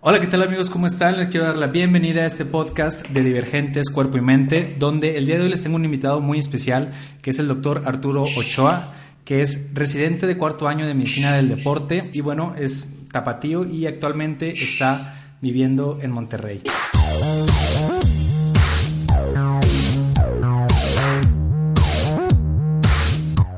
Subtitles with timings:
[0.00, 0.70] Hola, ¿qué tal amigos?
[0.70, 1.16] ¿Cómo están?
[1.16, 5.26] Les quiero dar la bienvenida a este podcast de Divergentes Cuerpo y Mente, donde el
[5.26, 8.94] día de hoy les tengo un invitado muy especial, que es el doctor Arturo Ochoa,
[9.24, 13.86] que es residente de cuarto año de Medicina del Deporte y bueno, es tapatío y
[13.86, 16.62] actualmente está viviendo en Monterrey.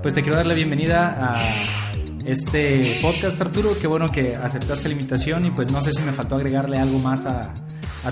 [0.01, 1.80] Pues te quiero dar la bienvenida a
[2.31, 3.71] este podcast, Arturo.
[3.81, 6.99] Qué bueno que aceptaste la invitación y pues no sé si me faltó agregarle algo
[6.99, 7.53] más a,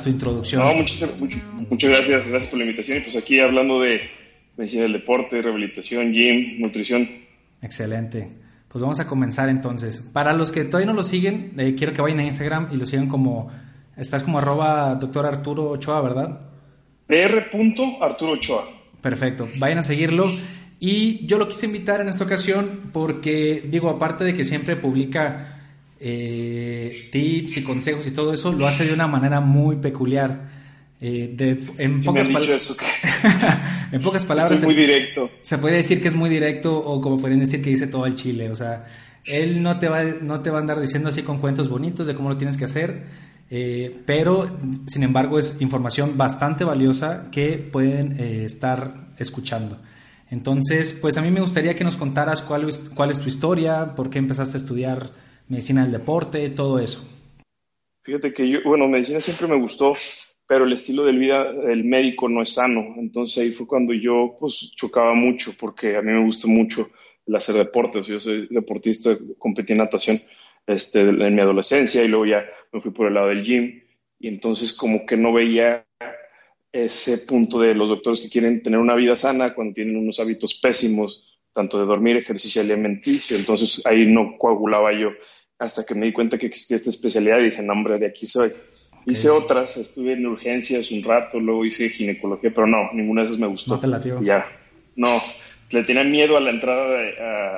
[0.03, 0.63] tu introducción.
[0.63, 4.03] No, muchas, muchas gracias, gracias por la invitación y pues aquí hablando de
[4.57, 7.08] medicina del deporte, rehabilitación, gym, nutrición.
[7.63, 8.29] Excelente.
[8.68, 10.00] Pues vamos a comenzar entonces.
[10.00, 12.86] Para los que todavía no lo siguen, eh, quiero que vayan a Instagram y lo
[12.86, 13.50] sigan como,
[13.96, 16.41] estás como arroba doctor Arturo Ochoa, ¿verdad?
[17.08, 17.49] Dr.
[18.03, 18.64] Arturo Ochoa.
[19.00, 20.25] Perfecto, vayan a seguirlo.
[20.81, 25.59] Y yo lo quise invitar en esta ocasión porque, digo, aparte de que siempre publica
[26.00, 30.57] eh, tips y consejos y todo eso, lo hace de una manera muy peculiar.
[31.00, 31.36] Eh,
[31.79, 34.58] en, pocas en, pocas palabras.
[34.58, 35.30] Es muy directo.
[35.42, 38.14] Se puede decir que es muy directo o como pueden decir que dice todo el
[38.14, 38.50] chile.
[38.50, 38.86] O sea,
[39.24, 42.14] él no te va, no te va a andar diciendo así con cuentos bonitos de
[42.14, 43.28] cómo lo tienes que hacer.
[43.50, 49.80] Eh, pero, sin embargo, es información bastante valiosa que pueden estar escuchando.
[50.30, 53.94] Entonces, pues a mí me gustaría que nos contaras cuál es, cuál es tu historia,
[53.94, 55.10] por qué empezaste a estudiar
[55.48, 57.08] medicina del deporte, todo eso.
[58.02, 59.94] Fíjate que yo, bueno, medicina siempre me gustó,
[60.46, 62.94] pero el estilo de vida del médico no es sano.
[62.98, 66.86] Entonces ahí fue cuando yo pues chocaba mucho, porque a mí me gusta mucho
[67.26, 68.02] el hacer deporte.
[68.02, 70.18] yo soy deportista, competí en natación
[70.66, 73.82] este, en mi adolescencia y luego ya me fui por el lado del gym.
[74.20, 75.86] Y entonces como que no veía
[76.72, 80.55] ese punto de los doctores que quieren tener una vida sana cuando tienen unos hábitos
[80.55, 83.36] pésimos, tanto de dormir, ejercicio alimenticio.
[83.36, 85.11] Entonces ahí no coagulaba yo
[85.58, 88.27] hasta que me di cuenta que existía esta especialidad y dije, no, hombre, de aquí
[88.27, 88.52] soy.
[89.06, 93.41] Hice otras, estuve en urgencias un rato, luego hice ginecología, pero no, ninguna de esas
[93.41, 93.74] me gustó.
[93.74, 94.44] No te la Ya,
[94.96, 95.08] no,
[95.70, 96.98] le tenía miedo a la entrada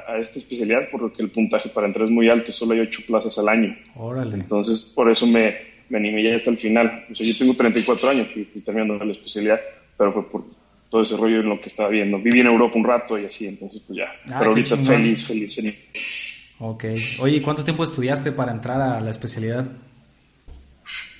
[0.06, 3.02] a, a, esta especialidad porque el puntaje para entrar es muy alto, solo hay ocho
[3.06, 3.76] plazas al año.
[3.96, 4.36] Órale.
[4.36, 7.06] Entonces, por eso me, me animé ya hasta el final.
[7.10, 9.60] O sea, yo tengo 34 años y, y terminando la especialidad,
[9.98, 10.44] pero fue por
[10.88, 12.18] todo ese rollo en lo que estaba viendo.
[12.18, 14.06] Viví en Europa un rato y así, entonces pues ya.
[14.32, 16.54] Ah, pero ahorita feliz, feliz, feliz.
[16.58, 16.84] Ok.
[17.20, 19.66] Oye, ¿cuánto tiempo estudiaste para entrar a la especialidad?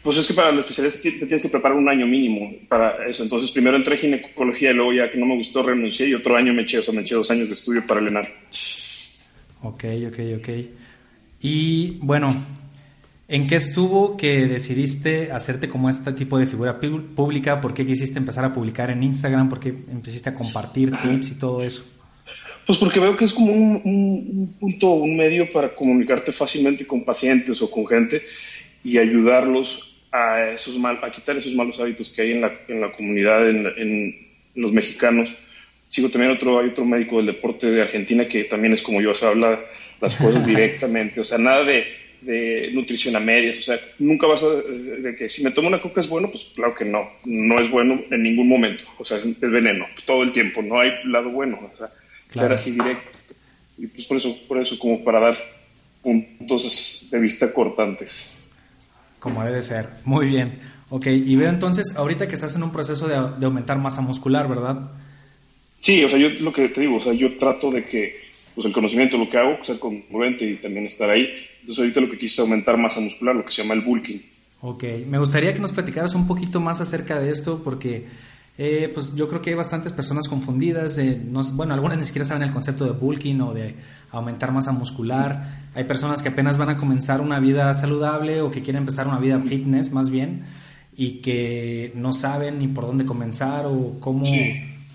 [0.03, 3.23] Pues es que para la especialidad te tienes que preparar un año mínimo para eso.
[3.23, 6.37] Entonces primero entré en ginecología y luego ya que no me gustó renuncié y otro
[6.37, 8.29] año me eché, o sea, me eché dos años de estudio para el ENAR.
[9.63, 10.49] Ok, ok, ok.
[11.43, 12.35] Y bueno,
[13.31, 17.61] ¿En qué estuvo que decidiste hacerte como este tipo de figura pública?
[17.61, 19.49] ¿Por qué quisiste empezar a publicar en Instagram?
[19.49, 21.85] ¿Por qué empezaste a compartir tips y todo eso?
[22.67, 27.63] Pues porque veo que es como un, punto, un medio para comunicarte fácilmente con pacientes
[27.63, 28.21] o con gente
[28.83, 32.81] y ayudarlos a, esos mal, a quitar esos malos hábitos que hay en la, en
[32.81, 35.33] la comunidad, en, en, los mexicanos.
[35.89, 39.13] Sigo también otro, hay otro médico del deporte de Argentina que también es como yo,
[39.13, 39.61] o sea, habla
[40.01, 44.43] las cosas directamente, o sea, nada de de nutrición a medias, o sea, nunca vas
[44.43, 47.59] a, de que si me tomo una coca es bueno, pues claro que no, no
[47.61, 51.31] es bueno en ningún momento, o sea, es, veneno, todo el tiempo, no hay lado
[51.31, 51.91] bueno, o sea,
[52.29, 53.11] ser así directo.
[53.79, 55.37] Y pues por eso, por eso, como para dar
[56.03, 58.37] puntos de vista cortantes.
[59.19, 60.59] Como debe ser, muy bien.
[60.91, 64.49] Ok, y veo entonces, ahorita que estás en un proceso de, de aumentar masa muscular,
[64.49, 64.91] ¿verdad?
[65.83, 68.20] Sí, o sea, yo lo que te digo, o sea, yo trato de que
[68.55, 71.29] pues el conocimiento, lo que hago, ser congruente y también estar ahí.
[71.61, 74.23] Entonces ahorita lo que quise es aumentar masa muscular, lo que se llama el bulking.
[74.63, 78.05] Ok, me gustaría que nos platicaras un poquito más acerca de esto porque
[78.59, 82.43] eh, pues yo creo que hay bastantes personas confundidas, no, bueno, algunas ni siquiera saben
[82.43, 83.75] el concepto de bulking o de
[84.11, 88.61] aumentar masa muscular, hay personas que apenas van a comenzar una vida saludable o que
[88.61, 90.45] quieren empezar una vida fitness más bien
[90.95, 94.27] y que no saben ni por dónde comenzar o cómo,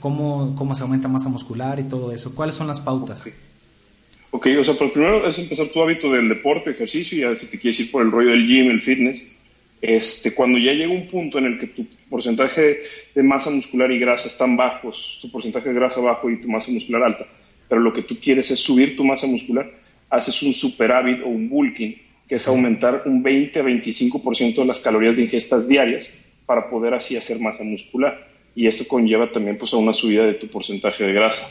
[0.06, 2.36] cómo, cómo se aumenta masa muscular y todo eso.
[2.36, 3.26] ¿Cuáles son las pautas?
[4.30, 7.48] Ok, o sea, pero primero es empezar tu hábito del deporte, ejercicio, y ya si
[7.48, 9.36] te quieres ir por el rollo del gym, el fitness,
[9.82, 12.82] este, cuando ya llega un punto en el que tu porcentaje
[13.16, 16.72] de masa muscular y grasa están bajos, tu porcentaje de grasa bajo y tu masa
[16.72, 17.26] muscular alta,
[17.68, 19.72] pero lo que tú quieres es subir tu masa muscular,
[20.12, 21.96] haces un superávit o un bulking,
[22.30, 26.12] que es aumentar un 20 a 25% de las calorías de ingestas diarias
[26.46, 28.35] para poder así hacer masa muscular.
[28.56, 31.48] Y eso conlleva también pues, a una subida de tu porcentaje de grasa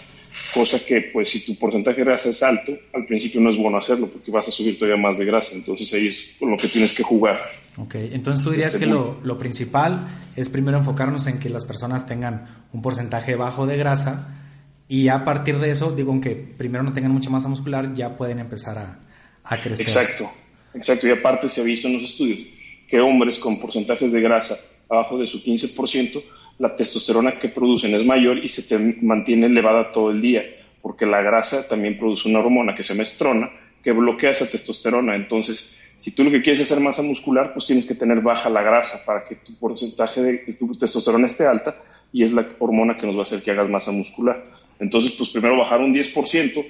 [0.52, 3.78] cosa que pues si tu porcentaje de grasa es alto, al principio no es bueno
[3.78, 6.66] hacerlo porque vas a subir todavía más de grasa, entonces ahí es con lo que
[6.66, 7.40] tienes que jugar.
[7.76, 11.64] Ok, entonces tú dirías este que lo, lo, principal es primero enfocarnos en que las
[11.64, 14.40] personas tengan un porcentaje bajo de grasa
[14.88, 18.38] y a partir de eso, digo, aunque primero no tengan mucha masa muscular, ya pueden
[18.40, 19.00] empezar a,
[19.44, 19.86] a crecer.
[19.86, 20.30] Exacto,
[20.74, 22.40] exacto, y aparte se ha visto en los estudios
[22.88, 24.56] que hombres con porcentajes de grasa
[24.88, 26.22] abajo de su 15%,
[26.58, 30.44] la testosterona que producen es mayor y se te mantiene elevada todo el día,
[30.82, 33.50] porque la grasa también produce una hormona que se llama estrona,
[33.82, 35.16] que bloquea esa testosterona.
[35.16, 38.48] Entonces, si tú lo que quieres es hacer masa muscular, pues tienes que tener baja
[38.50, 41.76] la grasa para que tu porcentaje de tu testosterona esté alta
[42.12, 44.44] y es la hormona que nos va a hacer que hagas masa muscular.
[44.78, 46.66] Entonces, pues primero bajar un 10%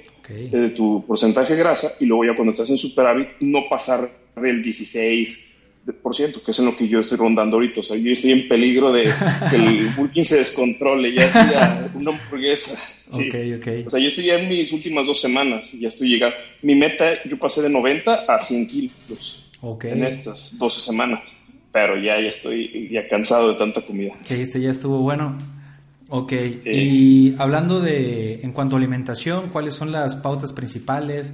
[0.50, 4.62] de tu porcentaje de grasa y luego ya cuando estás en superávit no pasar del
[4.62, 5.53] 16,
[5.92, 7.80] por ciento, que es en lo que yo estoy rondando ahorita.
[7.80, 9.10] O sea, yo estoy en peligro de
[9.50, 12.78] que el Bulking se descontrole, ya estoy una hamburguesa.
[13.08, 16.36] O sea, yo estoy ya en mis últimas dos semanas, ya estoy llegando.
[16.62, 19.46] Mi meta, yo pasé de 90 a 100 kilos
[19.82, 21.20] en estas 12 semanas,
[21.72, 24.14] pero ya, ya estoy ya cansado de tanta comida.
[24.26, 25.36] Que este ya estuvo bueno.
[26.10, 26.32] Ok,
[26.66, 31.32] y hablando de, en cuanto a alimentación, ¿cuáles son las pautas principales?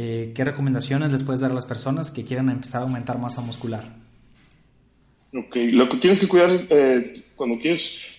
[0.00, 3.40] Eh, ¿qué recomendaciones les puedes dar a las personas que quieran empezar a aumentar masa
[3.40, 3.82] muscular?
[5.34, 8.16] Ok, lo que tienes que cuidar eh, cuando quieres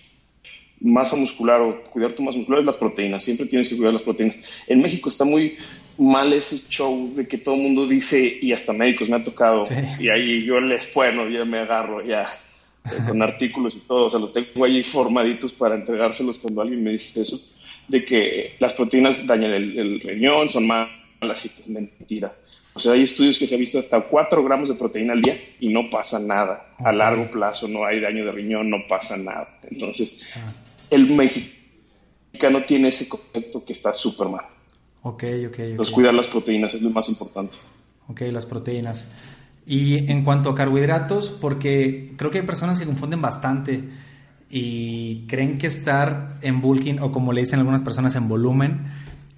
[0.78, 4.02] masa muscular o cuidar tu masa muscular es las proteínas, siempre tienes que cuidar las
[4.02, 4.38] proteínas.
[4.66, 5.56] En México está muy
[5.96, 9.64] mal ese show de que todo el mundo dice, y hasta médicos me ha tocado,
[9.98, 12.24] y ahí yo les, bueno, ya me agarro ya
[12.84, 16.84] eh, con artículos y todo, o sea, los tengo ahí formaditos para entregárselos cuando alguien
[16.84, 17.40] me dice eso,
[17.88, 22.32] de que las proteínas dañan el, el riñón, son más las citas, mentiras.
[22.72, 25.38] O sea, hay estudios que se ha visto hasta 4 gramos de proteína al día
[25.58, 26.74] y no pasa nada.
[26.78, 29.58] A largo plazo no hay daño de riñón, no pasa nada.
[29.68, 30.52] Entonces, ah.
[30.88, 34.44] el mexicano tiene ese concepto que está súper mal.
[35.02, 35.58] Ok, ok.
[35.58, 37.58] Entonces, cuidar las proteínas es lo más importante.
[38.08, 39.08] Ok, las proteínas.
[39.66, 43.82] Y en cuanto a carbohidratos, porque creo que hay personas que confunden bastante
[44.48, 48.86] y creen que estar en bulking o como le dicen algunas personas en volumen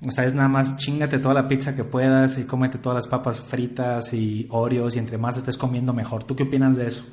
[0.04, 3.06] o sea, es nada más chingate toda la pizza que puedas y cómete todas las
[3.06, 6.24] papas fritas y Oreos y entre más estés comiendo mejor.
[6.24, 7.04] ¿Tú qué opinas de eso?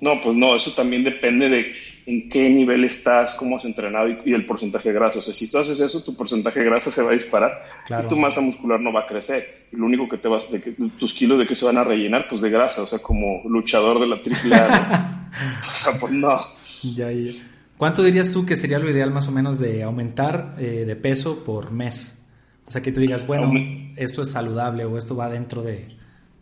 [0.00, 1.74] No, pues no, eso también depende de
[2.06, 5.18] en qué nivel estás, cómo has entrenado y, el porcentaje de grasa.
[5.18, 8.08] O sea, si tú haces eso, tu porcentaje de grasa se va a disparar y
[8.08, 9.66] tu masa muscular no va a crecer.
[9.72, 11.84] Y lo único que te vas, de que, tus kilos de qué se van a
[11.84, 15.30] rellenar, pues de grasa, o sea, como luchador de la triple A.
[15.68, 16.38] o sea, pues no.
[16.82, 17.32] Ya, ya.
[17.78, 21.44] ¿Cuánto dirías tú que sería lo ideal más o menos de aumentar eh, de peso
[21.44, 22.20] por mes?
[22.66, 23.52] O sea, que tú digas, bueno,
[23.96, 25.86] esto es saludable o esto va dentro de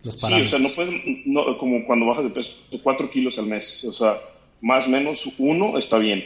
[0.02, 0.50] los parámetros.
[0.50, 3.84] Sí, o sea, no puedes, como cuando bajas de peso, 4 kilos al mes.
[3.84, 4.16] O sea,
[4.62, 6.24] más o menos uno está bien.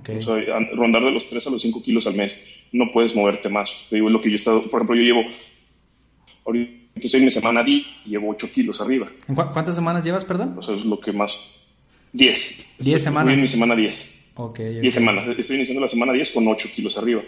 [0.00, 0.18] Okay.
[0.18, 0.34] O sea,
[0.74, 2.36] rondar de los 3 a los 5 kilos al mes.
[2.72, 3.70] No puedes moverte más.
[3.88, 5.22] Te digo lo que yo he estado, por ejemplo, yo llevo,
[6.44, 9.08] ahorita estoy en mi semana 10 y llevo 8 kilos arriba.
[9.28, 10.56] ¿En cuántas semanas llevas, perdón?
[10.58, 11.38] O sea, es lo que más,
[12.12, 12.76] 10.
[12.80, 13.28] 10 semanas.
[13.28, 14.17] Estoy en mi semana 10.
[14.38, 14.58] Ok.
[14.60, 15.26] 10 semanas.
[15.36, 17.22] Estoy iniciando la semana 10 con 8 kilos arriba.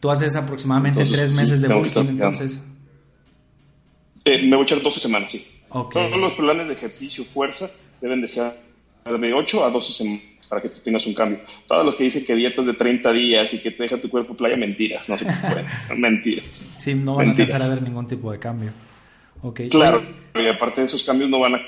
[0.00, 2.62] Tú haces aproximadamente 3 meses de bulking, entonces.
[4.24, 5.46] Eh, me voy a echar 12 semanas, sí.
[5.68, 6.02] Okay.
[6.02, 7.70] Todos los planes de ejercicio, fuerza,
[8.00, 8.52] deben de ser
[9.04, 11.40] de 8 a 12 semanas para que tú tengas un cambio.
[11.66, 14.34] Todos los que dicen que dietas de 30 días y que te deja tu cuerpo
[14.34, 15.66] playa, mentiras, no se pueden,
[16.00, 16.44] mentiras.
[16.78, 18.72] Sí, no van a empezar a ver ningún tipo de cambio.
[19.42, 19.68] Okay.
[19.68, 20.02] Claro,
[20.34, 21.60] y aparte de esos cambios no van a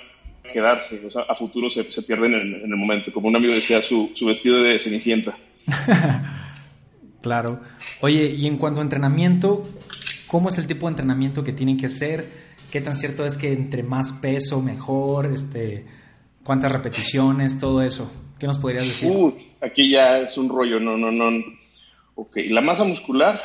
[0.50, 3.12] quedarse, o sea, a futuro se, se pierden en, el momento.
[3.12, 5.36] Como un amigo decía, su, su vestido de cenicienta.
[7.22, 7.60] claro.
[8.00, 9.62] Oye, y en cuanto a entrenamiento,
[10.26, 12.30] ¿cómo es el tipo de entrenamiento que tienen que hacer?
[12.70, 15.26] ¿Qué tan cierto es que entre más peso, mejor?
[15.26, 15.86] Este,
[16.44, 17.58] ¿Cuántas repeticiones?
[17.58, 18.10] Todo eso.
[18.38, 19.12] ¿Qué nos podrías decir?
[19.60, 21.44] aquí ya es un rollo, no, no, no.
[22.14, 23.38] Ok, la masa muscular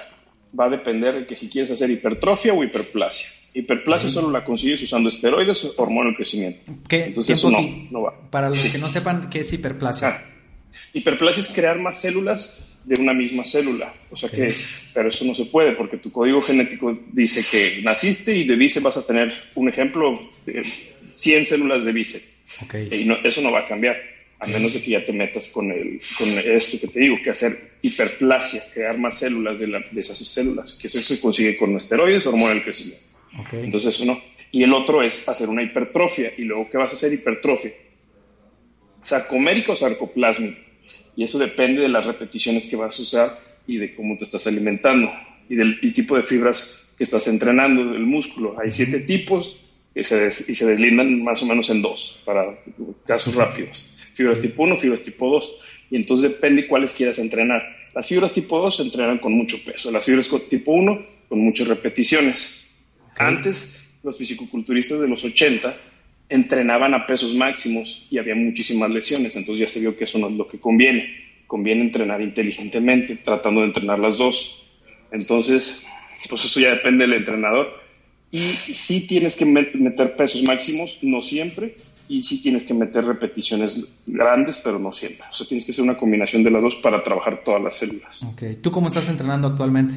[0.58, 3.30] va a depender de que si quieres hacer hipertrofia o hiperplasia.
[3.56, 6.60] Hiperplasia solo la consigues usando esteroides o hormona del crecimiento.
[6.90, 8.30] ¿Qué, Entonces eso no, no va.
[8.30, 10.10] Para los que no sepan qué es hiperplasia.
[10.10, 10.26] Ah,
[10.94, 13.94] hiperplasia es crear más células de una misma célula.
[14.12, 14.54] O sea que,
[14.94, 18.84] pero eso no se puede porque tu código genético dice que naciste y de bíceps
[18.84, 20.20] vas a tener, un ejemplo,
[21.06, 22.34] 100 células de bíceps.
[22.92, 23.96] Y eso no va a cambiar,
[24.38, 27.30] a menos de que ya te metas con, el, con esto que te digo, que
[27.30, 32.26] hacer hiperplasia, crear más células de, de esas células, que eso se consigue con esteroides
[32.26, 33.15] o hormona del crecimiento.
[33.52, 34.20] Entonces, uno.
[34.52, 36.32] Y el otro es hacer una hipertrofia.
[36.38, 37.72] ¿Y luego qué vas a hacer hipertrofia?
[39.02, 40.60] Sarcomérica o sarcoplásmica.
[41.16, 44.48] Y eso depende de las repeticiones que vas a usar y de cómo te estás
[44.48, 45.12] alimentando
[45.50, 48.56] y del tipo de fibras que estás entrenando del músculo.
[48.60, 49.58] Hay siete tipos
[49.94, 52.58] y se, y se deslindan más o menos en dos para
[53.06, 53.92] casos rápidos.
[54.14, 55.60] Fibras tipo 1, fibras tipo 2.
[55.92, 57.64] Y entonces depende cuáles quieras entrenar.
[57.94, 59.92] Las fibras tipo 2 se entrenan con mucho peso.
[59.92, 62.65] Las fibras tipo 1 con muchas repeticiones.
[63.18, 65.76] Antes, los fisicoculturistas de los 80
[66.30, 70.28] entrenaban a pesos máximos y había muchísimas lesiones, entonces ya se vio que eso no
[70.28, 71.24] es lo que conviene.
[71.48, 74.80] Conviene entrenar inteligentemente, tratando de entrenar las dos.
[75.12, 75.84] Entonces,
[76.30, 77.68] pues eso ya depende del entrenador.
[78.32, 81.76] Y sí tienes que meter pesos máximos, no siempre,
[82.10, 85.26] y sí tienes que meter repeticiones grandes, pero no siempre.
[85.32, 88.22] O sea, tienes que hacer una combinación de las dos para trabajar todas las células.
[88.24, 88.44] Ok.
[88.62, 89.94] ¿Tú cómo estás entrenando actualmente?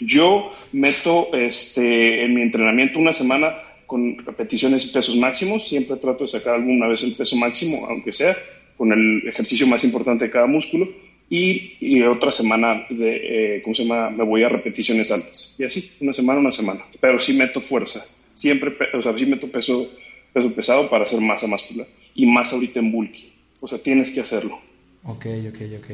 [0.00, 5.68] Yo meto este, en mi entrenamiento una semana con repeticiones y pesos máximos.
[5.68, 8.36] Siempre trato de sacar alguna vez el peso máximo, aunque sea
[8.76, 10.88] con el ejercicio más importante de cada músculo.
[11.28, 14.10] Y, otra semana eh, ¿cómo se llama?
[14.10, 15.56] Me voy a repeticiones altas.
[15.58, 16.84] Y así, una semana, una semana.
[17.00, 18.04] Pero sí meto fuerza.
[18.34, 19.90] Siempre, o sea, sí meto peso,
[20.32, 21.86] peso pesado para hacer masa muscular.
[22.14, 23.32] Y más ahorita en bulky.
[23.60, 24.60] O sea, tienes que hacerlo.
[25.04, 25.90] Ok, ok, ok.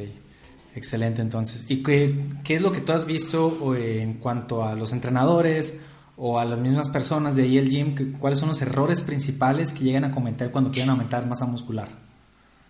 [0.75, 1.67] Excelente, entonces.
[1.69, 2.14] ¿Y qué,
[2.45, 5.81] qué es lo que tú has visto en cuanto a los entrenadores
[6.17, 8.19] o a las mismas personas de ahí el gym?
[8.19, 11.88] ¿Cuáles son los errores principales que llegan a comentar cuando quieren aumentar masa muscular?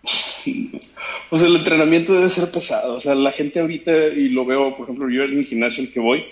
[1.29, 2.97] Pues el entrenamiento debe ser pesado.
[2.97, 5.91] O sea, la gente ahorita, y lo veo, por ejemplo, yo en mi gimnasio el
[5.91, 6.25] que voy,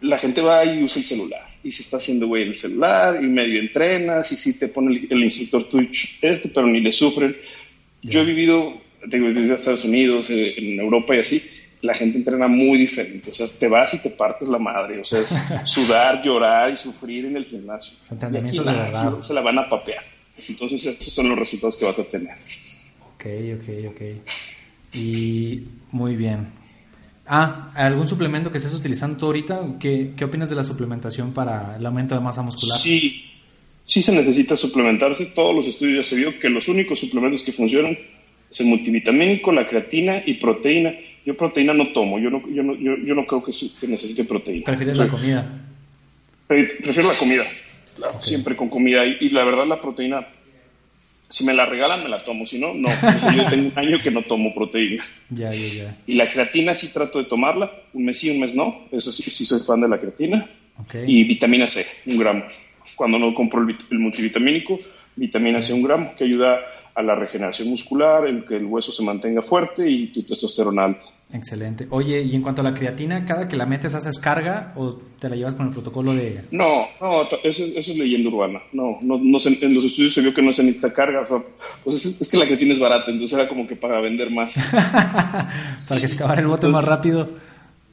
[0.00, 1.46] la gente va y usa el celular.
[1.62, 5.06] Y se está haciendo güey en el celular, y medio entrenas, y si te pone
[5.08, 7.36] el, instructor Twitch este, pero ni le sufren.
[8.02, 11.42] Yo he vivido digo, Estados Unidos, eh, en Europa y así,
[11.82, 13.30] la gente entrena muy diferente.
[13.30, 15.00] O sea, te vas y te partes la madre.
[15.00, 17.98] O sea, es sudar, llorar y sufrir en el gimnasio.
[18.10, 19.20] Entrenamientos de verdad.
[19.20, 20.04] Se la van a papear.
[20.48, 22.36] Entonces, esos son los resultados que vas a tener.
[23.14, 23.26] Ok,
[23.60, 24.00] ok, ok.
[24.94, 26.46] Y muy bien.
[27.26, 29.76] Ah, ¿algún suplemento que estés utilizando tú ahorita?
[29.78, 32.78] ¿Qué, ¿Qué opinas de la suplementación para el aumento de masa muscular?
[32.78, 33.30] Sí,
[33.84, 35.26] sí se necesita suplementarse.
[35.26, 37.96] Todos los estudios ya se vio que los únicos suplementos que funcionan
[38.52, 40.94] es el multivitamínico, la creatina y proteína.
[41.24, 43.52] Yo proteína no tomo, yo no, yo no, yo, no creo que,
[43.86, 44.64] necesite proteína.
[44.64, 45.64] ¿Prefieres la comida?
[46.46, 47.44] Prefiero la comida,
[48.20, 49.04] siempre con comida.
[49.06, 50.26] Y, la verdad la proteína,
[51.30, 52.88] si me la regalan me la tomo, si no, no.
[53.36, 55.04] yo tengo un año que no tomo proteína.
[55.30, 55.96] Ya, ya, ya.
[56.06, 58.88] Y la creatina sí trato de tomarla, un mes sí, un mes no.
[58.92, 60.50] Eso sí, sí soy fan de la creatina.
[61.06, 62.44] Y vitamina C, un gramo.
[62.96, 64.76] Cuando no compro el, el multivitamínico,
[65.16, 66.60] vitamina C, un gramo, que ayuda
[66.94, 71.06] a la regeneración muscular, el que el hueso se mantenga fuerte y tu testosterona alta.
[71.32, 71.86] Excelente.
[71.88, 75.30] Oye, y en cuanto a la creatina, ¿cada que la metes haces carga o te
[75.30, 76.42] la llevas con el protocolo de...?
[76.50, 78.60] No, no, eso, es leyenda urbana.
[78.72, 81.26] No, no, no en los estudios se vio que no se necesita carga.
[81.82, 84.54] pues es, que la creatina es barata, entonces era como que para vender más.
[85.88, 87.26] para que se acabara el bote más rápido.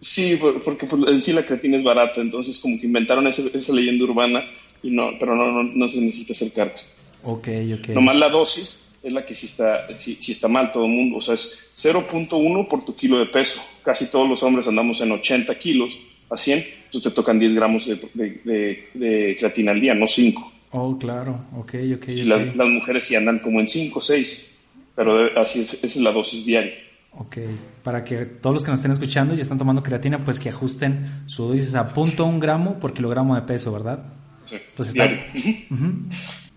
[0.01, 3.74] Sí, porque pues, en sí la creatina es barata, entonces como que inventaron esa, esa
[3.74, 4.44] leyenda urbana,
[4.84, 6.82] y no, pero no, no, no se necesita hacer carga.
[7.24, 7.48] Ok,
[7.79, 7.89] ok.
[7.89, 11.18] Nomás la dosis es la que sí está, sí, está mal todo el mundo.
[11.18, 13.62] O sea, es 0.1 por tu kilo de peso.
[13.84, 15.91] Casi todos los hombres andamos en 80 kilos
[16.29, 20.53] a 100, tú te tocan 10 gramos de, creatina al día, no 5.
[20.72, 22.08] Oh, claro, ok, ok.
[22.10, 24.58] Y las mujeres sí andan como en 5 o 6,
[24.96, 26.74] pero así es, esa es la dosis diaria.
[27.13, 27.38] Ok,
[27.84, 31.24] para que todos los que nos estén escuchando y están tomando creatina, pues que ajusten
[31.25, 34.03] su dosis a punto un gramo por kilogramo de peso, ¿verdad?
[34.48, 35.10] Sí, pues está...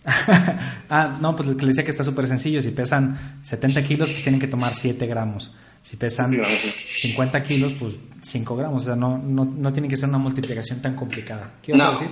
[0.90, 2.61] ah, no, pues le decía que está súper sencillo.
[2.61, 5.52] Si pesan 70 kilos, pues tienen que tomar 7 gramos.
[5.82, 8.82] Si pesan 50 kilos, pues 5 gramos.
[8.82, 11.54] O sea, no, no, no tiene que ser una multiplicación tan complicada.
[11.62, 12.09] ¿Qué vas a decir?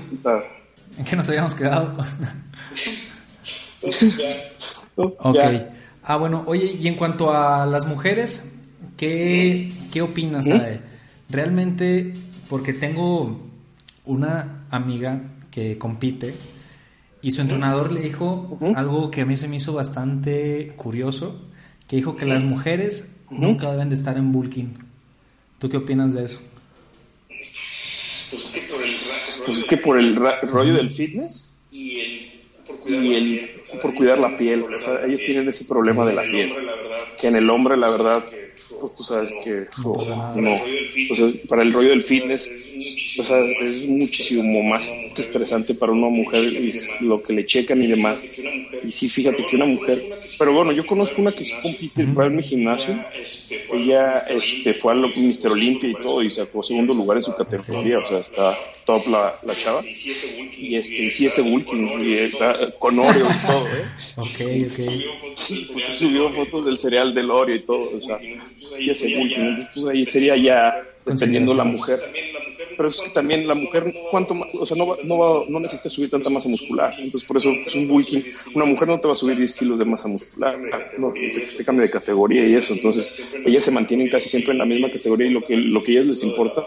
[0.99, 1.95] ¿En qué nos habíamos quedado?
[4.97, 5.39] ok.
[6.03, 8.51] Ah, bueno, oye, y en cuanto a las mujeres,
[8.97, 10.47] ¿qué, qué opinas?
[11.29, 12.15] Realmente,
[12.49, 13.49] porque tengo
[14.05, 15.21] una amiga
[15.51, 16.35] que compite
[17.23, 21.41] y su entrenador le dijo algo que a mí se me hizo bastante curioso,
[21.89, 24.79] que dijo que las mujeres nunca deben de estar en bulking.
[25.59, 26.41] ¿Tú qué opinas de eso?
[28.31, 28.97] Pues es que por el,
[29.45, 32.31] pues es que por el rollo del fitness y el
[32.67, 33.51] por cuidar, la, piel,
[33.83, 34.63] por cuidar la piel.
[34.63, 36.53] O sea, ellos tienen ese problema de la piel.
[37.21, 38.25] Que en el hombre, la verdad,
[38.79, 39.67] pues tú sabes que
[40.41, 40.57] no,
[41.49, 42.51] para el rollo del fitness
[43.19, 46.53] o sea, es muchísimo más estresante para una mujer
[47.01, 48.25] lo que le checan y demás.
[48.85, 49.99] y sí fíjate que una mujer
[50.39, 53.05] pero bueno yo conozco una que sí compite va en mi gimnasio.
[53.73, 57.99] Ella este, fue al Mister Olimpia y todo y sacó segundo lugar en su categoría
[57.99, 59.83] o sea está top la, la chava.
[59.85, 63.85] Y este y sí ese bulking y está con Oreo y todo ¿eh?
[64.17, 65.93] okay, okay.
[65.93, 68.19] subió fotos del cereal del Oreo y todo o sea
[69.91, 72.01] ahí sería ya dependiendo la mujer
[72.77, 76.31] pero es que también la mujer, cuánto o sea, no, no, no necesita subir tanta
[76.31, 76.95] masa muscular.
[76.99, 78.25] Entonces, por eso es un bulking.
[78.55, 80.59] Una mujer no te va a subir 10 kilos de masa muscular,
[80.99, 82.73] no, te cambia de categoría y eso.
[82.73, 85.93] Entonces, ellas se mantienen casi siempre en la misma categoría y lo que, lo que
[85.93, 86.65] a ellas les importa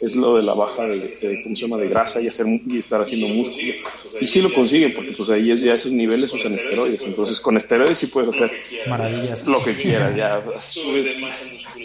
[0.00, 1.76] es lo de la baja de, ¿cómo se llama?
[1.76, 3.72] de grasa y, hacer, y estar haciendo músculo.
[4.20, 7.02] Y sí lo consiguen, porque pues ahí ya esos niveles usan esteroides.
[7.04, 8.50] Entonces, con esteroides sí puedes hacer
[8.86, 9.46] Maravillas.
[9.46, 10.16] lo que quieras.
[10.16, 11.16] Ya subes,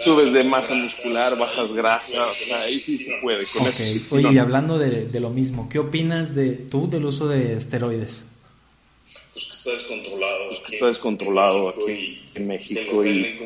[0.04, 2.24] subes de masa muscular, bajas grasa,
[2.64, 3.46] ahí sí se puede.
[3.46, 3.68] Con
[4.12, 8.26] Oye, y hablando de, lo mismo, ¿qué opinas de tú del uso de esteroides?
[9.34, 13.38] pues que está descontrolado, pues que está descontrolado aquí en México y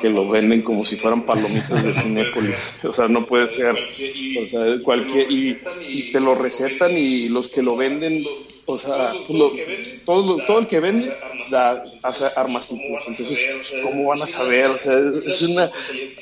[0.00, 2.78] que lo venden como si fueran palomitas de Cinépolis.
[2.84, 3.72] O sea, no puede ser.
[3.72, 8.24] O sea, cualquier, y, te lo recetan y los que lo venden,
[8.66, 11.10] o sea, todo, todo el que vende
[11.50, 13.50] da, hace armas Entonces,
[13.82, 14.66] ¿cómo van a saber?
[14.66, 15.70] O sea, es una,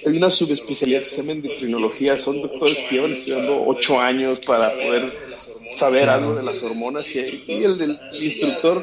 [0.06, 2.18] hay una subespecialidad que se llama endocrinología.
[2.18, 5.12] Son doctores que llevan estudiando ocho años para poder
[5.74, 8.82] saber algo de las hormonas y, el del instructor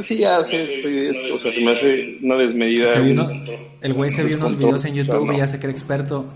[0.00, 2.77] sí hace esto y esto, o sea, se me hace una desmedida.
[2.84, 6.26] El güey se vio unos videos en YouTube y ya se cree experto.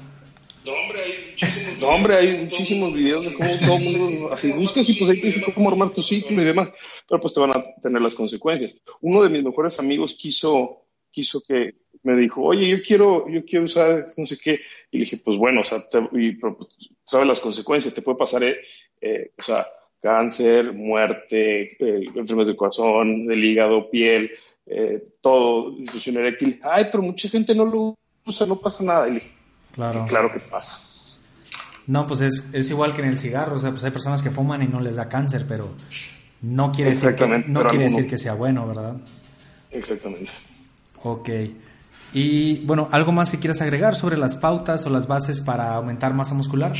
[1.80, 5.20] No, hombre, hay muchísimos videos de cómo todo el mundo, así buscas y pues ahí
[5.20, 6.68] te dice cómo armar tu ciclo y demás,
[7.08, 8.72] pero pues te van a tener las consecuencias.
[9.00, 13.64] Uno de mis mejores amigos quiso, quiso que, me dijo, oye, yo quiero, yo quiero
[13.64, 16.54] usar no sé qué, y le dije, pues bueno, o sea, y, pues,
[17.04, 18.56] sabes las consecuencias, te puede pasar, eh,
[19.00, 19.66] eh, o sea,
[20.00, 24.32] cáncer, muerte, eh, enfermedades del corazón, del hígado, piel,
[24.66, 26.60] eh, todo, disfunción eréctil.
[26.62, 29.08] Ay, pero mucha gente no lo usa, no pasa nada.
[29.08, 29.22] Y
[29.72, 30.06] claro.
[30.08, 30.88] claro que pasa.
[31.86, 34.30] No, pues es, es, igual que en el cigarro, o sea, pues hay personas que
[34.30, 35.68] fuman y no les da cáncer, pero
[36.42, 38.96] no quiere, decir que, no quiere decir que sea bueno, ¿verdad?
[39.70, 40.30] Exactamente.
[41.02, 41.28] Ok.
[42.12, 46.14] Y bueno, ¿algo más que quieras agregar sobre las pautas o las bases para aumentar
[46.14, 46.72] masa muscular?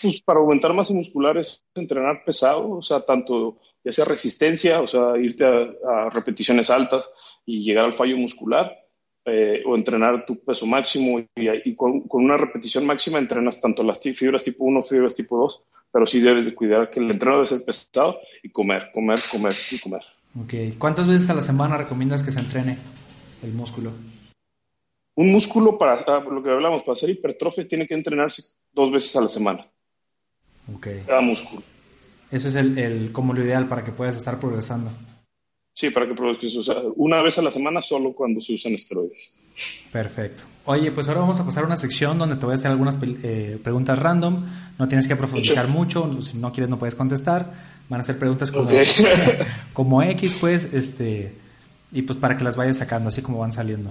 [0.00, 4.88] Pues para aumentar masa muscular es entrenar pesado, o sea, tanto ya sea resistencia, o
[4.88, 7.08] sea, irte a, repeticiones altas
[7.46, 8.76] y llegar al fallo muscular,
[9.24, 14.42] eh, o entrenar tu peso máximo y, con, una repetición máxima entrenas tanto las fibras
[14.42, 15.62] tipo 1, fibras tipo 2,
[15.92, 19.54] pero sí debes de cuidar que el entreno debe ser pesado y comer, comer, comer
[19.70, 20.02] y comer.
[20.42, 22.76] Ok, ¿cuántas veces a la semana recomiendas que se entrene
[23.44, 23.92] el músculo?
[25.14, 29.14] Un músculo, para ah, lo que hablamos, para hacer hipertrofia tiene que entrenarse dos veces
[29.14, 29.66] a la semana.
[30.76, 31.02] Okay.
[31.06, 31.62] Cada músculo.
[32.30, 34.90] Eso es el, como lo ideal para que puedas estar progresando.
[35.74, 36.56] Sí, para que progreses.
[36.56, 39.32] O sea, una vez a la semana solo cuando se usan esteroides.
[39.92, 40.44] Perfecto.
[40.64, 42.98] Oye, pues ahora vamos a pasar a una sección donde te voy a hacer algunas
[43.02, 44.44] eh, preguntas random.
[44.78, 46.10] No tienes que profundizar mucho.
[46.22, 47.52] Si no quieres, no puedes contestar.
[47.88, 48.70] Van a ser preguntas como,
[49.72, 51.32] como X, pues, este,
[51.92, 53.90] y pues para que las vayas sacando, así como van saliendo.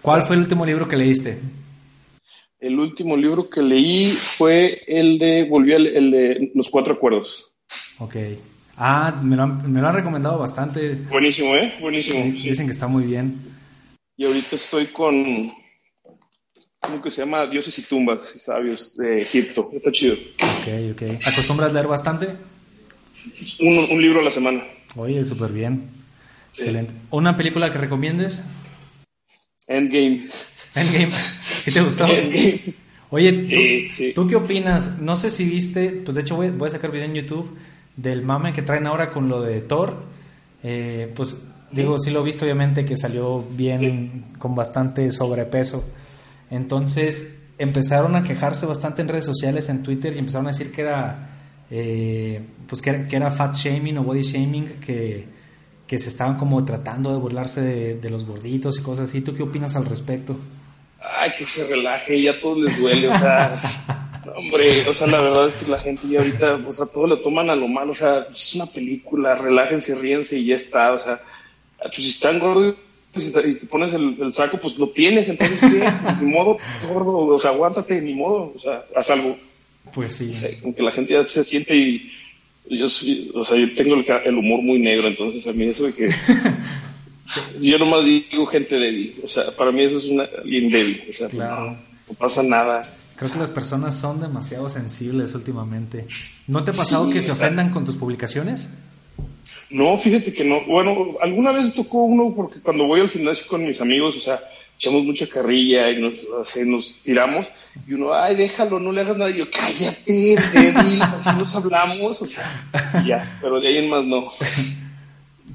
[0.00, 1.38] ¿Cuál fue el último libro que leíste?
[2.58, 7.51] El último libro que leí fue el de, volví el, de Los Cuatro Acuerdos.
[8.02, 8.16] Ok.
[8.76, 10.94] Ah, me lo, han, me lo han recomendado bastante.
[11.08, 11.74] Buenísimo, ¿eh?
[11.80, 12.24] Buenísimo.
[12.24, 13.38] Dicen que está muy bien.
[14.16, 15.52] Y ahorita estoy con,
[16.80, 17.46] ¿cómo que se llama?
[17.46, 19.70] Dioses y tumbas y sabios de Egipto.
[19.72, 20.14] Está chido.
[20.14, 21.02] Ok, ok.
[21.24, 22.28] ¿Acostumbras leer bastante?
[23.60, 24.64] Un, libro a la semana.
[24.96, 25.88] Oye, súper bien.
[26.48, 26.92] Excelente.
[27.10, 28.42] ¿Una película que recomiendes?
[29.68, 30.28] Endgame.
[30.74, 31.12] Endgame.
[31.46, 32.06] ¿Sí te gustó?
[33.10, 34.98] Oye, ¿tú, qué opinas?
[34.98, 37.56] No sé si viste, pues de hecho voy, a sacar video en YouTube
[38.02, 39.96] del mame que traen ahora con lo de Thor.
[40.62, 41.36] Eh, pues
[41.70, 45.84] digo, sí lo he visto obviamente que salió bien, con bastante sobrepeso.
[46.50, 50.82] Entonces empezaron a quejarse bastante en redes sociales, en Twitter, y empezaron a decir que
[50.82, 51.30] era,
[51.70, 55.42] eh, pues que que era fat shaming o body shaming, que
[55.92, 59.20] que se estaban como tratando de burlarse de, los gorditos y cosas así.
[59.20, 60.34] ¿Tú qué opinas al respecto?
[60.98, 63.54] Ay, que se relaje, ya todo les duele, o sea,
[64.36, 67.20] hombre, o sea, la verdad es que la gente ya ahorita, o sea, todo lo
[67.20, 70.98] toman a lo malo, o sea, es una película, relájense, ríense y ya está, o
[70.98, 71.20] sea,
[71.78, 72.76] pues si están gordos
[73.14, 75.90] y te pones el, saco, pues lo tienes, entonces, ¿qué?
[76.20, 76.58] ni modo,
[76.88, 79.36] gordo, o sea, aguántate, ni modo, o sea, haz algo.
[79.92, 80.30] Pues sí.
[80.64, 82.10] aunque la gente ya se siente y
[82.70, 82.86] yo
[83.34, 86.08] o sea, yo tengo el, humor muy negro, entonces a mí eso de que
[87.60, 91.12] yo nomás digo gente débil, o sea, para mí eso es una, alguien débil, o
[91.12, 91.76] sea, no,
[92.16, 92.88] pasa nada.
[93.16, 96.06] Creo que las personas son demasiado sensibles últimamente.
[96.46, 98.70] ¿No te ha pasado que se ofendan con tus publicaciones?
[99.70, 100.60] No, fíjate que no.
[100.66, 104.40] Bueno, alguna vez tocó uno porque cuando voy al gimnasio con mis amigos, o sea,
[104.76, 106.12] echamos mucha carrilla y nos,
[106.66, 107.48] nos tiramos
[107.86, 109.30] y uno, ay, déjalo, no le hagas nada.
[109.30, 114.04] Y yo, cállate, débil, así nos hablamos, o sea, ya, pero de ahí en más
[114.04, 114.28] no.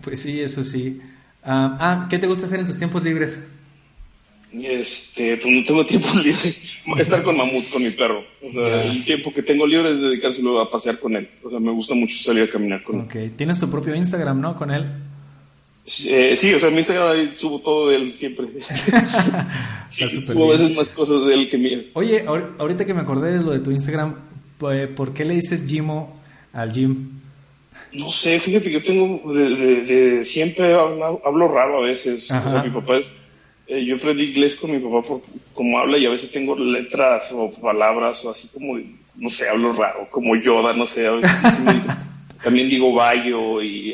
[0.02, 1.02] Pues sí, eso sí.
[1.43, 3.39] ah, ah ¿qué te gusta hacer en tus tiempos libres?
[4.54, 6.54] Este, pues no tengo tiempo libre.
[6.98, 8.24] Estar con Mamut, con mi perro.
[8.42, 11.30] O sea, el tiempo que tengo libre es dedicárselo a pasear con él.
[11.44, 13.32] O sea, me gusta mucho salir a caminar con él.
[13.36, 14.56] Tienes tu propio Instagram, ¿no?
[14.56, 14.86] Con él.
[16.10, 18.48] Eh, sí, o sea, en mi Instagram ahí subo todo de él siempre.
[19.90, 21.86] subo a veces más cosas de él que mías.
[21.94, 24.16] Oye, ahorita que me acordé de lo de tu Instagram,
[24.58, 26.20] ¿por qué le dices Jimo
[26.52, 27.20] al gym?
[27.94, 32.30] No sé, fíjate que yo tengo de, siempre hablo, raro a veces.
[32.32, 33.14] O sea, mi papá es,
[33.68, 35.22] eh, yo aprendí inglés con mi papá por
[35.54, 38.80] como habla y a veces tengo letras o palabras o así como,
[39.16, 41.96] no sé, hablo raro, como Yoda, no sé, a veces sí me dicen.
[42.44, 43.94] También digo bayo y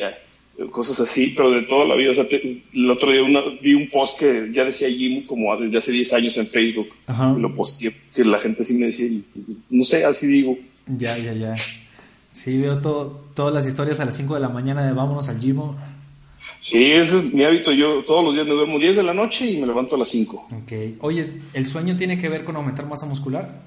[0.71, 2.11] cosas así, pero de toda la vida.
[2.11, 3.21] O sea, el otro día
[3.61, 6.89] vi un post que ya decía Jim como desde hace 10 años en Facebook.
[7.37, 9.09] Lo posteé, que la gente sí me decía,
[9.69, 10.57] no sé, así digo.
[10.87, 11.53] Ya, ya, ya.
[12.31, 15.39] Sí, veo todo, todas las historias a las 5 de la mañana de vámonos al
[15.39, 15.61] gym.
[16.63, 17.73] Sí, ese es mi hábito.
[17.73, 20.07] Yo todos los días me duermo 10 de la noche y me levanto a las
[20.07, 20.47] 5.
[20.63, 20.71] Ok.
[21.01, 23.61] Oye, ¿el sueño tiene que ver con aumentar masa muscular?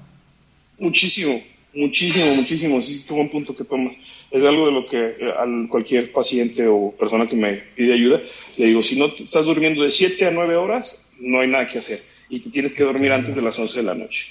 [0.79, 1.39] Muchísimo,
[1.75, 2.81] muchísimo, muchísimo.
[2.81, 3.95] Sí, qué buen punto que tomas.
[4.31, 8.19] Es algo de lo que eh, a cualquier paciente o persona que me pide ayuda,
[8.57, 11.77] le digo, si no estás durmiendo de 7 a 9 horas, no hay nada que
[11.77, 12.01] hacer.
[12.29, 14.29] Y te tienes que dormir antes de las 11 de la noche.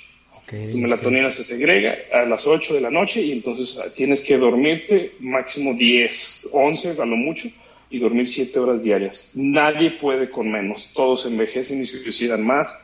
[0.51, 4.37] tu melatonina se segrega a las 8 de la noche y entonces ah, tienes que
[4.39, 7.49] dormirte máximo 10, 11 a lo mucho
[7.91, 9.33] y dormir 7 horas diarias.
[9.35, 10.93] Nadie puede con menos.
[10.95, 12.75] Todos envejecen y se suicidan más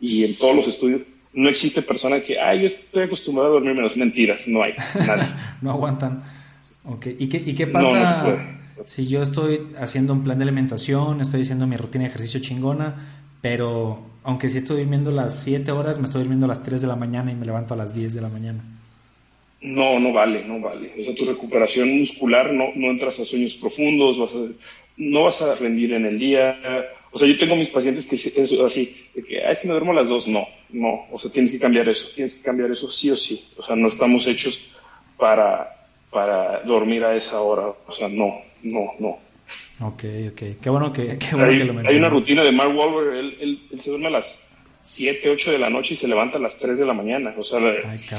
[0.00, 1.02] y en todos los estudios
[1.34, 3.96] no existe persona que, ay, yo estoy acostumbrado a dormir menos.
[3.96, 4.74] Mentiras, no hay.
[5.06, 5.26] Nadie.
[5.62, 6.22] no aguantan.
[6.84, 7.16] Okay.
[7.18, 11.66] ¿Y, qué, ¿Y qué pasa si yo estoy haciendo un plan de alimentación, estoy haciendo
[11.66, 12.94] mi rutina de ejercicio chingona,
[13.40, 16.86] pero aunque si estoy durmiendo las 7 horas, me estoy durmiendo a las 3 de
[16.86, 18.60] la mañana y me levanto a las 10 de la mañana?
[19.62, 20.92] No, no vale, no vale.
[20.98, 24.38] O sea, tu recuperación muscular no, no entras a sueños profundos, vas a,
[24.96, 26.58] no vas a rendir en el día.
[27.12, 29.74] O sea, yo tengo mis pacientes que es así, de que, ah, es que me
[29.74, 30.26] duermo a las dos.
[30.26, 31.06] No, no.
[31.12, 32.10] O sea, tienes que cambiar eso.
[32.14, 33.44] Tienes que cambiar eso sí o sí.
[33.56, 34.76] O sea, no estamos hechos
[35.16, 37.68] para, para dormir a esa hora.
[37.86, 39.18] O sea, no, no, no.
[39.80, 40.42] Ok, ok.
[40.60, 43.14] Qué bueno que, qué bueno hay, que lo Hay una rutina de Mark Wahlberg.
[43.14, 44.51] Él, él, él, se duerme a las
[44.82, 47.34] 7, 8 de la noche y se levanta a las 3 de la mañana.
[47.38, 47.60] O sea,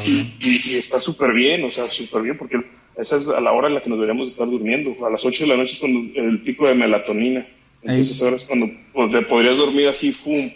[0.06, 2.62] y, y, está súper bien, o sea, súper bien, porque
[2.98, 5.06] esa es a la hora en la que nos deberíamos estar durmiendo.
[5.06, 7.46] A las 8 de la noche es cuando el pico de melatonina.
[7.82, 10.50] Entonces ahora es cuando pues, te podrías dormir así, ¡fum!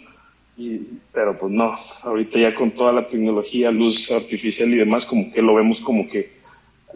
[0.56, 0.80] Y,
[1.12, 5.42] pero pues no, ahorita ya con toda la tecnología, luz artificial y demás, como que
[5.42, 6.32] lo vemos como que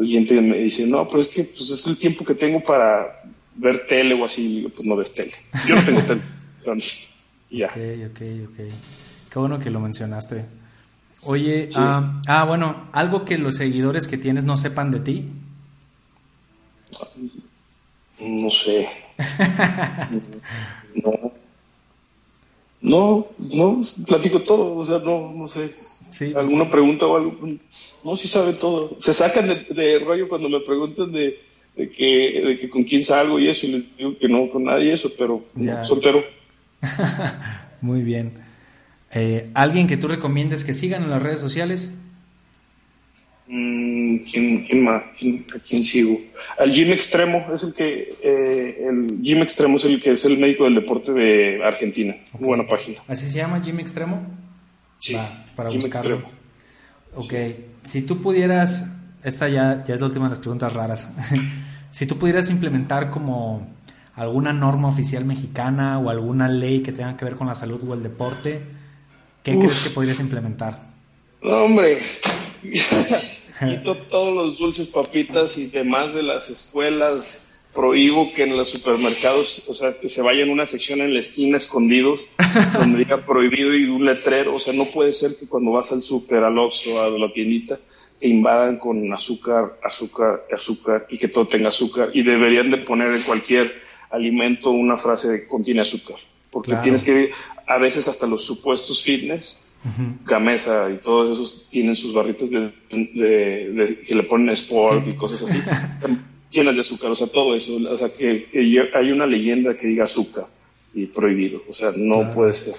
[0.01, 3.23] alguien te me dice, no, pero es que pues, es el tiempo que tengo para
[3.55, 5.33] ver tele o así, pues no ves tele.
[5.69, 6.23] Yo no tengo tele.
[7.53, 7.67] ya.
[7.67, 7.77] Ok,
[8.11, 8.73] ok, ok.
[9.31, 10.45] Qué bueno que lo mencionaste.
[11.25, 15.25] Oye, ah, ah, bueno, algo que los seguidores que tienes no sepan de ti.
[18.21, 18.89] No sé.
[20.95, 21.33] no.
[22.81, 25.73] No, no, platico todo, o sea, no, no sé.
[26.11, 27.33] Sí, pues ¿Alguna pregunta o algo?
[28.03, 28.97] No, sí sabe todo.
[28.99, 31.39] Se sacan de, rollo cuando me preguntan de,
[31.77, 34.65] de, que, de que con quién salgo y eso, y les digo que no con
[34.65, 35.45] nadie y eso, pero
[35.85, 36.25] soltero.
[37.81, 38.33] Muy bien.
[39.13, 41.93] Eh, ¿Alguien que tú recomiendes que sigan en las redes sociales?
[43.47, 45.03] Mm, ¿quién, más?
[45.03, 46.19] ¿A quién sigo?
[46.59, 50.39] Al Gym Extremo, es el que, eh, el Gym Extremo es el que es el
[50.39, 52.17] médico del deporte de Argentina.
[52.39, 53.03] Muy buena página.
[53.07, 54.25] ¿Así se llama Gym Extremo?
[54.99, 55.17] Sí.
[55.57, 56.15] para buscarlo.
[56.15, 56.43] Extremo.
[57.15, 57.35] Ok,
[57.83, 58.87] si tú pudieras,
[59.23, 61.09] esta ya, ya es la última de las preguntas raras,
[61.91, 63.69] si tú pudieras implementar como
[64.15, 67.95] alguna norma oficial mexicana o alguna ley que tenga que ver con la salud o
[67.95, 68.63] el deporte,
[69.43, 70.79] ¿qué crees que podrías implementar?
[71.43, 71.99] No, hombre,
[72.63, 79.65] quito todos los dulces papitas y demás de las escuelas, prohíbo que en los supermercados,
[79.69, 82.29] o sea, que se vaya en una sección en la esquina escondidos,
[82.75, 86.01] donde diga prohibido y un letrero, o sea, no puede ser que cuando vas al
[86.03, 87.79] super, al Oxxo, a la tiendita,
[88.21, 92.11] te invadan con azúcar, azúcar, azúcar y que todo tenga azúcar.
[92.15, 96.17] Y deberían de poner en cualquier alimento una frase de contiene azúcar,
[96.51, 97.31] porque tienes que
[97.67, 99.59] a veces hasta los supuestos fitness,
[100.25, 105.61] Gamesa y todos esos tienen sus barritas de, que le ponen sport y cosas así,
[106.51, 108.49] llenas de azúcar, o sea, todo eso, o sea, que,
[108.95, 110.47] hay una leyenda que diga azúcar
[110.95, 112.75] y prohibido, o sea, no puede ser.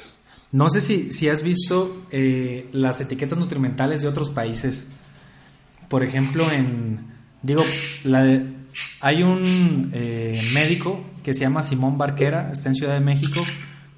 [0.53, 4.85] No sé si, si has visto eh, las etiquetas nutrimentales de otros países.
[5.89, 7.07] Por ejemplo, en,
[7.41, 7.63] digo,
[8.03, 8.43] la
[9.01, 13.41] hay un eh, médico que se llama Simón Barquera, está en Ciudad de México.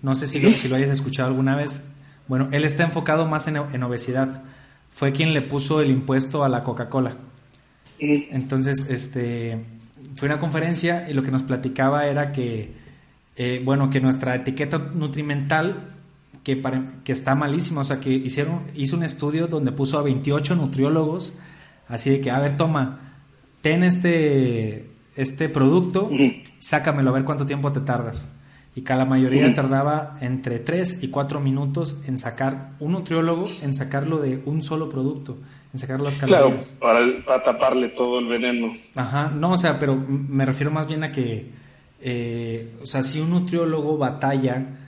[0.01, 1.83] No sé si lo, si lo hayas escuchado alguna vez.
[2.27, 4.43] Bueno, él está enfocado más en, obesidad.
[4.91, 7.15] Fue quien le puso el impuesto a la Coca-Cola.
[7.99, 9.63] Entonces, este,
[10.15, 12.73] fue una conferencia y lo que nos platicaba era que,
[13.35, 15.91] eh, bueno, que nuestra etiqueta nutrimental,
[16.43, 16.61] que,
[17.03, 21.33] que está malísima, o sea, que hicieron, hizo un estudio donde puso a 28 nutriólogos,
[21.88, 22.99] así de que, a ver, toma,
[23.61, 26.09] ten este, este producto,
[26.65, 28.28] sácamelo a ver cuánto tiempo te tardas.
[28.75, 33.73] Y que la mayoría tardaba entre 3 y 4 minutos en sacar un nutriólogo, en
[33.73, 35.38] sacarlo de un solo producto,
[35.73, 36.73] en sacar las calorías.
[36.80, 38.73] Claro, para, taparle todo el veneno.
[38.95, 41.51] Ajá, no, o sea, pero me refiero más bien a que,
[42.01, 44.85] eh, o sea, si un nutriólogo batalla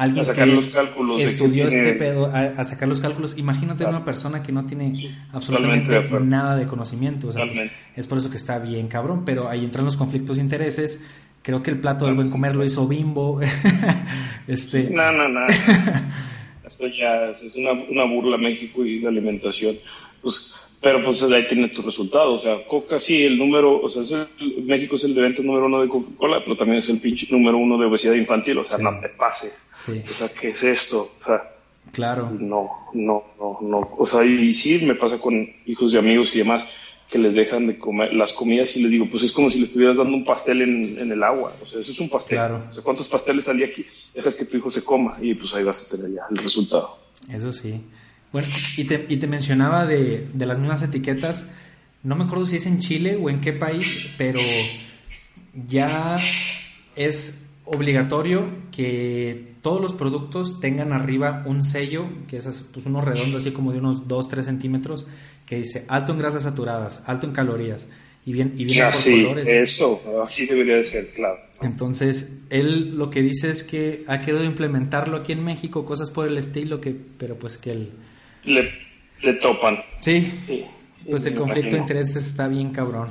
[0.00, 3.36] alguien a sacar que los cálculos estudió este pedo, a, sacar los cálculos.
[3.36, 7.28] Imagínate una persona que no tiene absolutamente nada de conocimiento.
[7.28, 10.38] O sea, pues, es por eso que está bien cabrón, pero ahí entran los conflictos
[10.38, 11.02] de intereses.
[11.42, 13.40] Creo que el plato del buen comer lo hizo Bimbo.
[14.48, 14.90] este...
[14.90, 15.46] No, no, no.
[16.66, 19.76] Esto ya es una, una burla México y la alimentación.
[20.22, 22.32] Pues pero pues ahí tiene tu resultado.
[22.32, 24.26] O sea, Coca sí, el número, o sea,
[24.62, 27.58] México es el de venta número uno de Coca-Cola, pero también es el pinche número
[27.58, 28.58] uno de obesidad infantil.
[28.58, 29.68] O sea, no te pases.
[29.72, 31.12] O sea, ¿qué es esto?
[31.20, 31.54] O sea,
[31.92, 32.30] claro.
[32.30, 33.90] No, no, no, no.
[33.98, 36.66] O sea, y sí me pasa con hijos de amigos y demás
[37.10, 39.64] que les dejan de comer las comidas y les digo, pues es como si le
[39.64, 41.52] estuvieras dando un pastel en, en el agua.
[41.60, 42.38] O sea, eso es un pastel.
[42.38, 42.62] Claro.
[42.68, 43.84] O sea, ¿cuántos pasteles salía aquí?
[44.14, 46.98] Dejas que tu hijo se coma y pues ahí vas a tener ya el resultado.
[47.28, 47.80] Eso sí.
[48.32, 51.44] Bueno, y te, y te mencionaba de, de, las mismas etiquetas,
[52.02, 54.40] no me acuerdo si es en Chile o en qué país, pero
[55.66, 56.18] ya
[56.94, 63.38] es obligatorio que todos los productos tengan arriba un sello, que es pues uno redondo
[63.38, 65.06] así como de unos 2-3 centímetros,
[65.46, 67.88] que dice alto en grasas saturadas, alto en calorías,
[68.24, 69.48] y bien, y bien por colores.
[69.48, 71.38] Eso, así debería de ser, claro.
[71.62, 76.26] Entonces, él lo que dice es que ha querido implementarlo aquí en México, cosas por
[76.26, 77.90] el estilo, que, pero pues que el
[78.44, 78.70] le,
[79.22, 79.78] le topan.
[80.00, 80.30] Sí,
[81.08, 83.08] pues el conflicto de intereses está bien cabrón.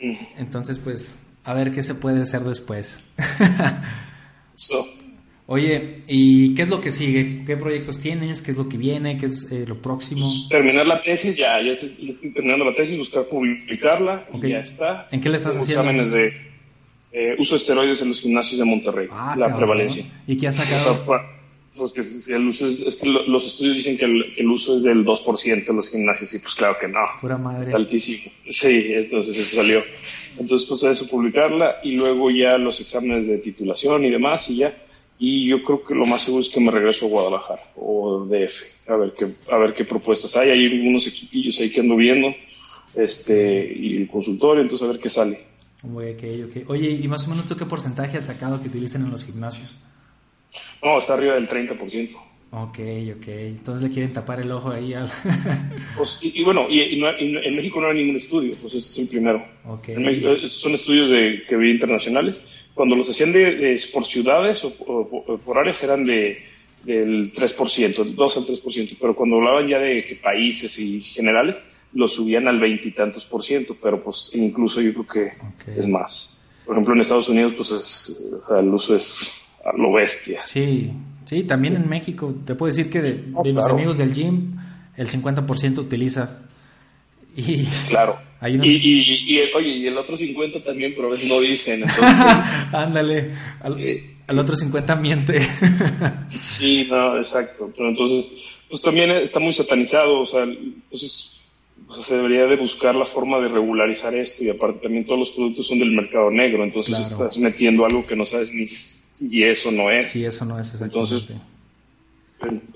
[0.00, 0.14] Mm.
[0.38, 3.00] Entonces, pues, a ver qué se puede hacer después.
[5.46, 7.44] Oye, ¿y qué es lo que sigue?
[7.44, 8.40] ¿Qué proyectos tienes?
[8.40, 9.18] ¿Qué es lo que viene?
[9.18, 10.26] ¿Qué es eh, lo próximo?
[10.48, 15.06] Terminar la tesis, ya, ya estoy terminando la tesis, buscar publicarla y ya está.
[15.10, 15.82] ¿En qué le estás haciendo?
[15.82, 16.32] Exámenes de
[17.12, 20.06] eh, uso de esteroides en los gimnasios de Monterrey, ah, la prevalencia.
[20.26, 21.26] ¿Y qué has sacado?
[21.76, 25.66] Pues que el uso es, que los estudios dicen que el, uso es del 2%
[25.66, 27.00] de los gimnasios y pues claro que no.
[27.20, 27.64] Pura madre.
[27.64, 28.30] Está altísimo.
[28.48, 29.82] Sí, entonces eso salió.
[30.38, 34.78] Entonces pues eso, publicarla y luego ya los exámenes de titulación y demás y ya.
[35.18, 38.88] Y yo creo que lo más seguro es que me regreso a Guadalajara o DF
[38.88, 40.50] a ver qué, a ver qué propuestas hay.
[40.50, 42.28] Hay unos equipillos ahí que ando viendo
[42.94, 45.40] este, y el consultorio, entonces a ver qué sale.
[46.68, 49.78] Oye, ¿y más o menos tú qué porcentaje has sacado que utilicen en los gimnasios?
[50.82, 52.16] No, está arriba del 30%.
[52.56, 52.78] Ok,
[53.16, 53.26] ok.
[53.28, 55.10] Entonces le quieren tapar el ojo ahí al...
[55.96, 59.44] pues, y, bueno, y, en México no hay ningún estudio, pues este es el primero.
[59.66, 59.96] Okay.
[59.96, 62.36] En son estudios de, que vi internacionales.
[62.74, 66.44] Cuando los hacían de, por ciudades o, por áreas eran de,
[66.84, 72.06] del 3%, del 2 al 3%, pero cuando hablaban ya de países y generales, lo
[72.06, 76.40] subían al veintitantos por ciento, pero pues incluso yo creo que es más.
[76.64, 80.42] Por ejemplo, en Estados Unidos, pues es, o sea, el uso es a lo bestia.
[80.46, 80.92] Sí,
[81.24, 82.34] sí, también en México.
[82.44, 84.52] Te puedo decir que de, mis amigos del gym,
[84.96, 86.40] el 50% utiliza.
[87.36, 88.18] Y, claro.
[88.46, 91.84] y, y, oye, y el otro 50 también, pero a veces no dicen.
[92.72, 93.32] Ándale,
[94.26, 95.40] al, otro 50 miente.
[96.28, 97.72] sí, no, exacto.
[97.74, 101.40] Pero entonces, pues también está muy satanizado, o sea, entonces
[102.02, 105.66] se debería de buscar la forma de regularizar esto y aparte también todos los productos
[105.66, 108.66] son del mercado negro, entonces estás metiendo algo que no sabes ni
[109.14, 110.08] si eso no es.
[110.08, 111.30] Si eso no es, Entonces,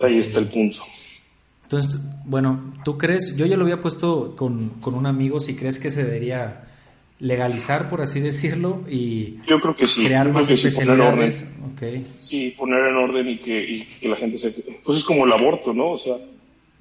[0.00, 0.78] ahí está el punto.
[1.64, 3.36] Entonces, bueno, ¿tú crees?
[3.36, 6.64] Yo ya lo había puesto con, con un amigo, si crees que se debería
[7.20, 10.04] legalizar, por así decirlo, y yo creo que sí.
[10.04, 11.44] crear más especialidades.
[12.22, 14.52] Sí, poner en orden y que, y que la gente se...
[14.84, 15.92] Pues es como el aborto, ¿no?
[15.92, 16.16] O sea,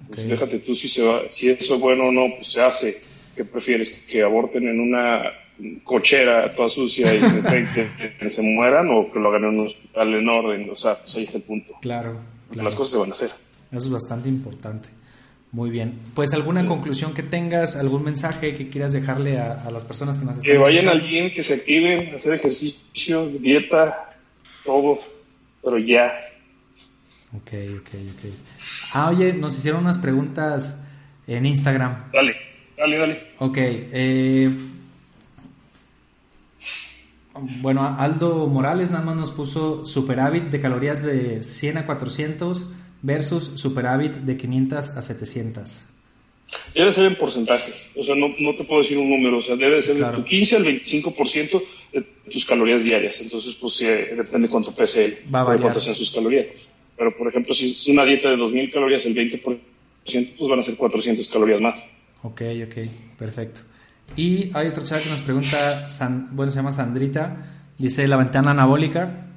[0.08, 3.02] pues déjate tú si, se va, si eso es bueno o no, pues se hace.
[3.36, 4.04] ¿Qué prefieres?
[4.10, 5.24] ¿Que aborten en una
[5.84, 7.68] cochera toda sucia y se,
[8.20, 10.70] que, se mueran o que lo hagan en un hospital en orden?
[10.70, 11.74] O sea, pues ahí está el punto.
[11.82, 12.18] Claro.
[12.54, 13.30] Las cosas se van a hacer.
[13.72, 14.90] Eso es bastante importante.
[15.52, 15.98] Muy bien.
[16.14, 20.38] Pues alguna conclusión que tengas, algún mensaje que quieras dejarle a, las personas que nos
[20.38, 24.10] están Que vayan al gym, que se activen, hacer ejercicio, dieta,
[24.66, 25.00] todo,
[25.64, 26.14] pero ya.
[27.34, 28.34] Ok, ok, ok.
[28.94, 30.80] Ah, oye, nos hicieron unas preguntas
[31.28, 32.12] en Instagram.
[32.12, 32.36] Dale,
[32.78, 33.28] dale, dale.
[33.40, 34.50] Ok, eh,
[37.62, 42.72] bueno, Aldo Morales nada más nos puso superávit de calorías de 100 a 400
[43.02, 45.82] versus superávit de 500 a 700.
[46.74, 49.82] Debe ser en porcentaje, o sea, no, te puedo decir un número, o sea, debe
[49.82, 55.06] ser de tu 15 al 25% de tus calorías diarias, entonces pues depende cuánto pese
[55.06, 56.46] él, Va a cuánto sean sus calorías.
[56.98, 60.64] Pero, por ejemplo, si es una dieta de 2.000 calorías, el 20%, pues van a
[60.64, 61.90] ser 400 calorías más.
[62.24, 62.76] Ok, ok,
[63.20, 63.62] perfecto.
[64.16, 65.88] Y hay otra chava que nos pregunta,
[66.32, 67.36] bueno, se llama Sandrita,
[67.78, 69.28] dice la ventana anabólica.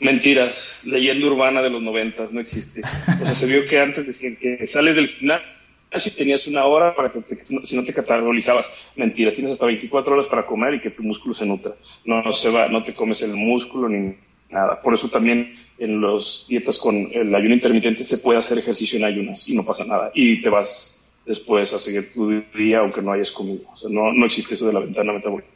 [0.00, 2.82] Mentiras, leyenda urbana de los noventas, no existe.
[2.82, 5.58] O sea, se vio que antes decían que sales del gimnasio
[6.06, 7.22] y tenías una hora para que
[7.64, 8.86] si no te catabolizabas.
[8.96, 11.72] Mentiras, tienes hasta 24 horas para comer y que tu músculo se nutra.
[12.04, 14.14] No, no se va, no te comes el músculo ni
[14.50, 14.80] nada.
[14.80, 19.04] Por eso también en las dietas con el ayuno intermitente se puede hacer ejercicio en
[19.04, 20.10] ayunas y no pasa nada.
[20.14, 20.97] Y te vas
[21.28, 23.62] después a seguir tu día aunque no hayas comido.
[23.72, 25.46] O sea, no, no existe eso de la ventana metabólica.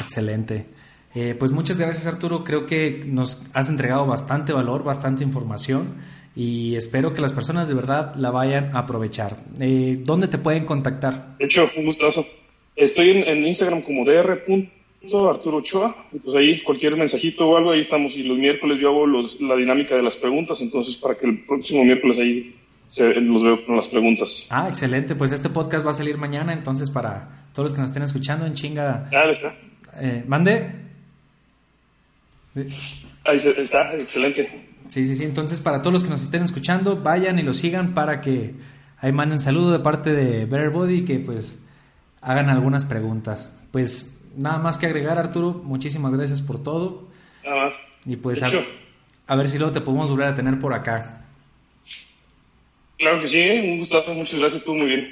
[0.00, 0.64] Excelente.
[1.14, 5.96] Eh, pues muchas gracias Arturo, creo que nos has entregado bastante valor, bastante información
[6.34, 9.36] y espero que las personas de verdad la vayan a aprovechar.
[9.60, 11.36] Eh, ¿Dónde te pueden contactar?
[11.38, 12.24] De hecho, un gustazo.
[12.74, 14.42] Estoy en, Instagram como dr.
[15.28, 18.16] Arturo Ochoa, y pues ahí cualquier mensajito o algo, ahí estamos.
[18.16, 21.84] Y los miércoles yo hago la dinámica de las preguntas, entonces para que el próximo
[21.84, 22.54] miércoles ahí
[22.92, 24.46] se, los veo con las preguntas.
[24.50, 27.88] Ah, excelente, pues este podcast va a salir mañana, entonces para todos los que nos
[27.88, 29.08] estén escuchando en chinga.
[29.14, 29.54] Ah, está.
[29.98, 30.70] Eh, mande.
[32.54, 34.68] Ahí está, excelente.
[34.88, 35.24] Sí, sí, sí.
[35.24, 38.54] Entonces, para todos los que nos estén escuchando, vayan y lo sigan para que
[38.98, 41.64] ahí manden saludo de parte de Better Body y que pues
[42.20, 43.50] hagan algunas preguntas.
[43.70, 45.62] Pues nada más que agregar, Arturo.
[45.64, 47.08] Muchísimas gracias por todo.
[47.42, 47.74] Nada más.
[48.04, 48.50] Y pues a,
[49.28, 51.21] a, ver si luego te podemos volver a tener por acá.
[53.02, 53.60] Claro que sí, ¿eh?
[53.64, 54.14] un gustazo.
[54.14, 55.10] Muchas gracias, estuvo muy bien.